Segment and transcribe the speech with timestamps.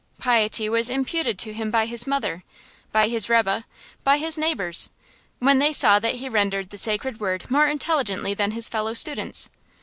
[0.17, 2.43] Piety was imputed to him by his mother,
[2.91, 3.65] by his rebbe,
[4.03, 4.89] by his neighbors,
[5.37, 9.51] when they saw that he rendered the sacred word more intelligently than his fellow students.